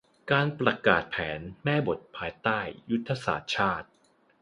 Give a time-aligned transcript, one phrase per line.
[0.31, 2.59] การประกาศแผนแม่บทภายใต้
[2.91, 3.87] ยุทธศาสตร์ชาติ